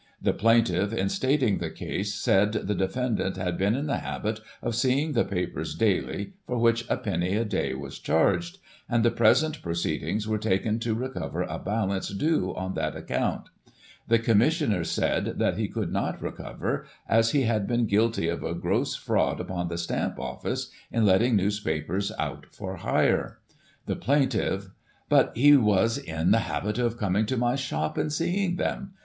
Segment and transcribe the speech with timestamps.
[0.19, 4.39] The plaintiff, in stating the case, said the de fendant had been in the habit
[4.63, 8.57] of seeing the papers daily, for which a penny a day was charged,
[8.89, 13.49] and the present pro ceedings were taken to recover a balance due on that account
[14.07, 18.55] The Commissioners said that he could not recover, as he had been guilty of a
[18.55, 23.37] gross fraud upon the Stamp Office in letting newspapers out for hire.
[23.85, 24.69] The plaintiff:
[25.09, 28.93] But he was in the habit of coming to my shop, and seeing them.